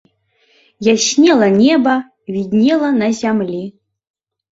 [0.93, 1.93] Яснела неба,
[2.37, 3.59] віднела на зямлі.